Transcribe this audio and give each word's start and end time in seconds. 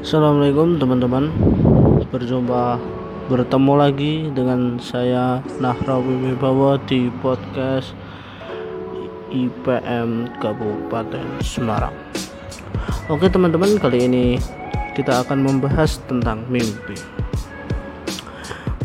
Assalamualaikum 0.00 0.80
teman-teman. 0.80 1.28
Berjumpa 2.08 2.80
Bertemu 3.28 3.72
lagi 3.76 4.32
dengan 4.32 4.80
saya 4.80 5.44
Nahrawi 5.60 6.16
Wibawa 6.24 6.80
di 6.88 7.12
podcast 7.20 7.92
IPM 9.28 10.40
Kabupaten 10.40 11.44
Semarang. 11.44 11.92
Oke 13.12 13.28
teman-teman 13.28 13.76
kali 13.76 14.08
ini 14.08 14.26
kita 14.96 15.20
akan 15.20 15.44
membahas 15.44 16.00
tentang 16.08 16.48
mimpi. 16.48 16.96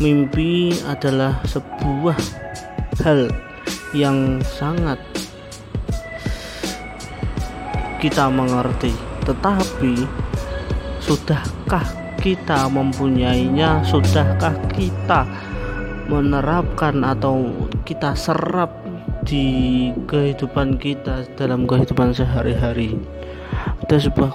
Mimpi 0.03 0.75
adalah 0.83 1.39
sebuah 1.47 2.19
hal 3.07 3.31
yang 3.95 4.43
sangat 4.43 4.99
kita 8.03 8.27
mengerti. 8.27 8.91
Tetapi 9.23 10.24
Sudahkah 11.05 11.85
kita 12.17 12.65
mempunyainya? 12.65 13.85
Sudahkah 13.85 14.57
kita 14.73 15.21
menerapkan 16.09 16.97
atau 17.05 17.53
kita 17.85 18.17
serap 18.17 18.73
di 19.21 19.93
kehidupan 20.09 20.81
kita 20.81 21.29
dalam 21.37 21.69
kehidupan 21.69 22.09
sehari-hari? 22.09 22.97
Ada 23.85 24.09
sebuah 24.09 24.33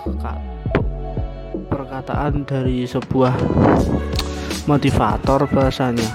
perkataan 1.66 2.47
dari 2.47 2.87
sebuah 2.87 3.34
motivator 4.70 5.50
bahasanya 5.50 6.06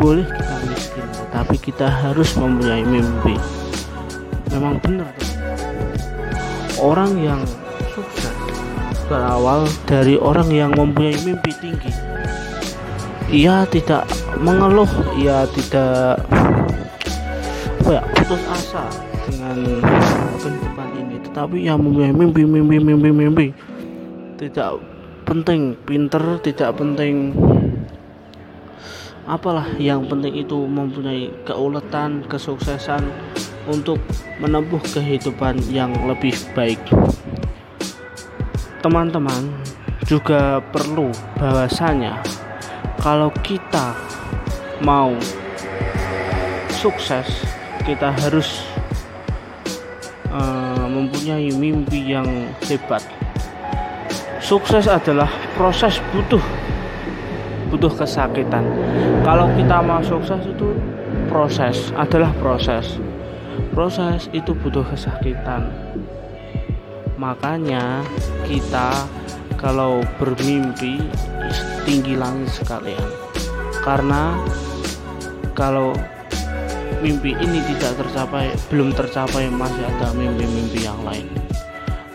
boleh 0.00 0.24
kita 0.24 0.56
miskin 0.64 1.04
tapi 1.28 1.60
kita 1.60 1.92
harus 1.92 2.32
mempunyai 2.40 2.80
mimpi 2.88 3.36
memang 4.48 4.80
benar 4.80 5.12
orang 6.80 7.12
yang 7.20 7.40
berawal 9.10 9.66
dari 9.90 10.14
orang 10.14 10.46
yang 10.54 10.70
mempunyai 10.70 11.18
mimpi 11.26 11.50
tinggi. 11.58 11.90
Ia 13.26 13.66
tidak 13.66 14.06
mengeluh, 14.38 14.86
ia 15.18 15.50
tidak 15.50 16.22
apa 17.82 17.90
ya, 17.90 18.02
putus 18.14 18.42
asa 18.46 18.86
dengan 19.26 19.82
kehidupan 20.38 20.88
ini, 20.94 21.16
tetapi 21.26 21.56
ia 21.66 21.74
mempunyai 21.74 22.14
mimpi, 22.14 22.46
mimpi, 22.46 22.76
mimpi, 22.78 23.10
mimpi. 23.10 23.46
Tidak 24.38 24.72
penting 25.26 25.74
pinter, 25.82 26.38
tidak 26.46 26.78
penting 26.78 27.34
apalah 29.26 29.66
yang 29.78 30.06
penting 30.06 30.38
itu 30.38 30.58
mempunyai 30.70 31.34
keuletan, 31.46 32.22
kesuksesan 32.30 33.10
untuk 33.66 33.98
menempuh 34.38 34.82
kehidupan 34.90 35.58
yang 35.70 35.94
lebih 36.06 36.34
baik 36.54 36.82
teman-teman 38.80 39.52
juga 40.08 40.64
perlu 40.72 41.12
bahwasanya 41.36 42.16
kalau 42.96 43.28
kita 43.44 43.92
mau 44.80 45.12
sukses 46.72 47.28
kita 47.84 48.08
harus 48.08 48.64
uh, 50.32 50.88
mempunyai 50.88 51.52
mimpi 51.52 52.16
yang 52.16 52.48
hebat. 52.64 53.04
Sukses 54.40 54.88
adalah 54.88 55.28
proses 55.54 56.00
butuh 56.10 56.42
butuh 57.68 57.92
kesakitan. 57.92 58.64
Kalau 59.22 59.46
kita 59.54 59.78
mau 59.84 60.00
sukses 60.00 60.40
itu 60.42 60.74
proses 61.28 61.92
adalah 61.94 62.32
proses. 62.40 62.96
Proses 63.70 64.26
itu 64.34 64.56
butuh 64.56 64.82
kesakitan 64.82 65.70
makanya 67.20 68.00
kita 68.48 69.04
kalau 69.60 70.00
bermimpi 70.16 71.04
tinggi 71.84 72.16
langit 72.16 72.48
sekalian. 72.48 73.04
Karena 73.84 74.40
kalau 75.52 75.92
mimpi 77.04 77.36
ini 77.36 77.60
tidak 77.76 78.00
tercapai 78.00 78.48
belum 78.72 78.96
tercapai 78.96 79.52
masih 79.52 79.84
ada 79.84 80.16
mimpi-mimpi 80.16 80.80
yang 80.80 80.96
lain. 81.04 81.28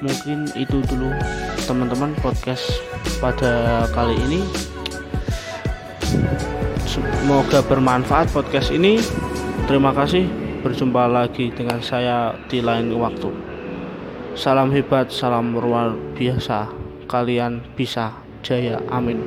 Mungkin 0.01 0.49
itu 0.57 0.81
dulu 0.89 1.13
teman-teman 1.69 2.17
podcast 2.25 2.65
pada 3.21 3.85
kali 3.93 4.17
ini. 4.25 4.41
Semoga 6.89 7.61
bermanfaat 7.61 8.33
podcast 8.33 8.73
ini. 8.73 8.97
Terima 9.69 9.93
kasih. 9.93 10.25
Berjumpa 10.65 11.05
lagi 11.05 11.53
dengan 11.53 11.77
saya 11.77 12.33
di 12.49 12.57
lain 12.57 12.89
waktu 12.97 13.54
Salam 14.35 14.67
hebat, 14.75 15.07
salam 15.15 15.55
luar 15.55 15.95
biasa. 16.11 16.67
Kalian 17.07 17.63
bisa 17.79 18.11
jaya. 18.43 18.83
Amin. 18.91 19.23